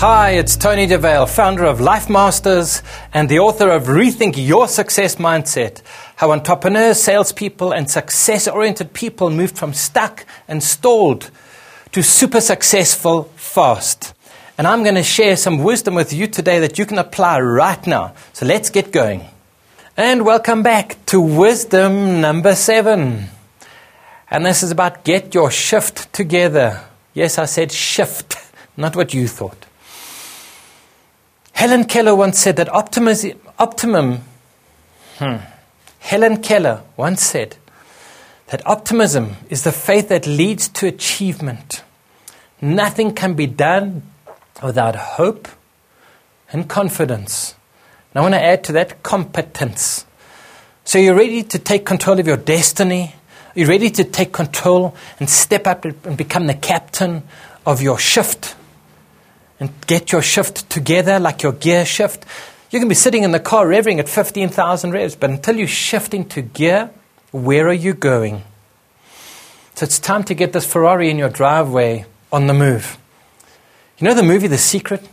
[0.00, 5.16] Hi, it's Tony Dovale, founder of Life Masters and the author of Rethink Your Success
[5.16, 5.82] Mindset.
[6.16, 11.30] How entrepreneurs, salespeople, and success oriented people moved from stuck and stalled
[11.92, 14.14] to super successful fast.
[14.56, 17.86] And I'm going to share some wisdom with you today that you can apply right
[17.86, 18.14] now.
[18.32, 19.26] So let's get going.
[19.98, 23.26] And welcome back to wisdom number seven.
[24.30, 26.84] And this is about get your shift together.
[27.12, 28.36] Yes, I said shift,
[28.78, 29.66] not what you thought.
[31.60, 34.20] Helen Keller once said that optimism, optimum,
[35.18, 35.36] hmm.
[35.98, 37.58] Helen Keller once said
[38.46, 41.82] that optimism is the faith that leads to achievement.
[42.62, 44.04] Nothing can be done
[44.62, 45.48] without hope
[46.50, 47.54] and confidence.
[48.14, 50.06] And I want to add to that competence.
[50.86, 53.16] So you're ready to take control of your destiny.
[53.54, 57.22] You're ready to take control and step up and become the captain
[57.66, 58.56] of your shift
[59.60, 62.24] and get your shift together like your gear shift.
[62.70, 66.14] You can be sitting in the car revving at 15,000 revs, but until you shift
[66.14, 66.90] into gear,
[67.30, 68.42] where are you going?
[69.74, 72.98] So it's time to get this Ferrari in your driveway on the move.
[73.98, 75.06] You know the movie The Secret?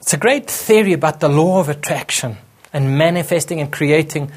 [0.00, 2.36] It's a great theory about the law of attraction
[2.72, 4.30] and manifesting and creating,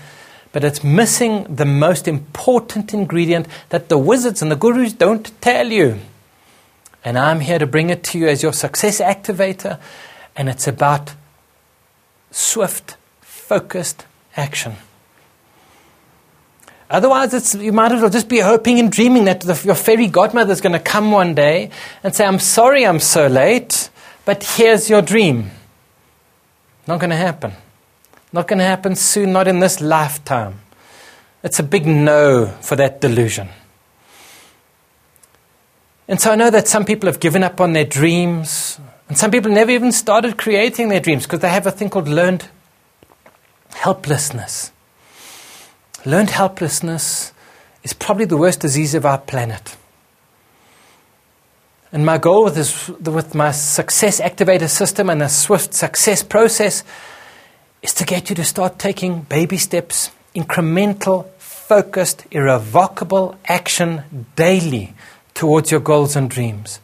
[0.52, 5.72] but it's missing the most important ingredient that the wizards and the gurus don't tell
[5.72, 6.00] you.
[7.04, 9.80] And I'm here to bring it to you as your success activator.
[10.36, 11.14] And it's about
[12.32, 14.06] swift, focused
[14.38, 14.76] action.
[16.90, 20.52] Otherwise, you might as well just be hoping and dreaming that the, your fairy godmother
[20.52, 21.70] is going to come one day
[22.04, 23.90] and say, I'm sorry I'm so late,
[24.26, 25.52] but here's your dream.
[26.88, 27.54] Not going to happen.
[28.34, 30.60] Not going to happen soon, not in this lifetime.
[31.44, 33.50] It's a big no for that delusion.
[36.12, 39.32] And so I know that some people have given up on their dreams, and some
[39.32, 42.50] people never even started creating their dreams because they have a thing called learned
[43.74, 44.74] helplessness.
[46.06, 47.32] Learned helplessness
[47.84, 49.78] is probably the worst disease of our planet.
[51.94, 56.84] And my goal with, this, with my success activator system and a swift success process
[57.82, 64.94] is to get you to start taking baby steps, incremental, focused, irrevocable action daily
[65.34, 66.80] towards your goals and dreams.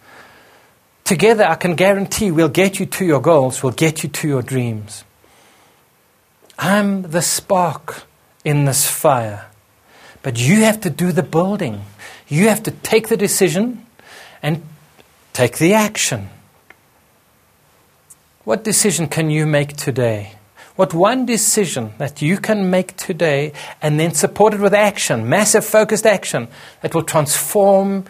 [1.03, 4.41] Together, I can guarantee we'll get you to your goals, we'll get you to your
[4.41, 5.03] dreams.
[6.59, 8.03] I'm the spark
[8.43, 9.45] in this fire.
[10.21, 11.83] But you have to do the building.
[12.27, 13.85] You have to take the decision
[14.41, 14.63] and
[15.33, 16.29] take the action.
[18.43, 20.33] What decision can you make today?
[20.75, 25.65] What one decision that you can make today and then support it with action, massive
[25.65, 26.47] focused action
[26.81, 28.05] that will transform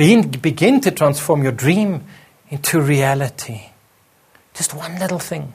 [0.00, 2.04] Begin, begin to transform your dream
[2.48, 3.66] into reality.
[4.54, 5.52] Just one little thing.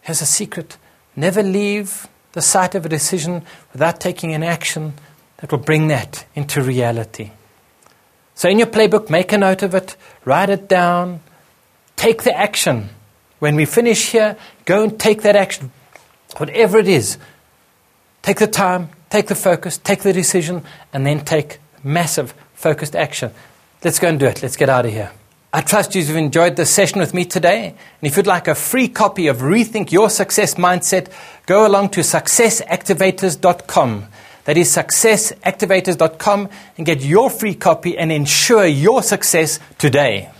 [0.00, 0.78] Here's a secret
[1.14, 3.42] never leave the site of a decision
[3.74, 4.94] without taking an action
[5.36, 7.32] that will bring that into reality.
[8.36, 11.20] So, in your playbook, make a note of it, write it down,
[11.96, 12.88] take the action.
[13.38, 15.72] When we finish here, go and take that action,
[16.38, 17.18] whatever it is.
[18.22, 20.64] Take the time, take the focus, take the decision,
[20.94, 23.32] and then take massive focused action.
[23.82, 24.42] Let's go and do it.
[24.42, 25.10] Let's get out of here.
[25.52, 27.68] I trust you've enjoyed this session with me today.
[27.68, 31.10] And if you'd like a free copy of Rethink Your Success Mindset,
[31.46, 34.06] go along to successactivators.com.
[34.44, 40.30] That is successactivators.com and get your free copy and ensure your success today.